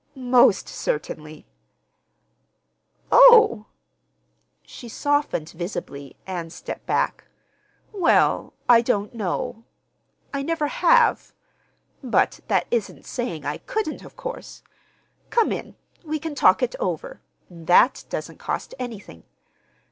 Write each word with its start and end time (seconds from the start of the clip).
"Most 0.15 0.67
certainly!" 0.67 1.45
"Oh!" 3.11 3.67
She 4.63 4.89
softened 4.89 5.51
visibly, 5.51 6.15
and 6.25 6.51
stepped 6.51 6.87
back. 6.87 7.25
"Well, 7.93 8.53
I 8.67 8.81
don't 8.81 9.13
know. 9.13 9.63
I 10.33 10.41
never 10.41 10.65
have—but 10.65 12.39
that 12.47 12.65
isn't 12.71 13.05
saying 13.05 13.45
I 13.45 13.59
couldn't, 13.59 14.03
of 14.03 14.15
course. 14.17 14.63
Come 15.29 15.51
in. 15.51 15.75
We 16.03 16.17
can 16.17 16.33
talk 16.33 16.63
it 16.63 16.75
over. 16.79 17.21
that 17.47 18.05
doesn't 18.09 18.37
cost 18.39 18.73
anything. 18.79 19.21